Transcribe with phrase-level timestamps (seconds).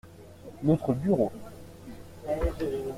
[0.63, 1.31] Notre bureau.